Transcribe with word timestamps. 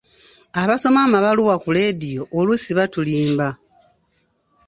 Abasoma 0.61 0.99
amabaluwa 1.07 1.55
ku 1.63 1.69
leediyo 1.75 2.23
oluusi 2.37 2.71
batulimba. 2.77 3.47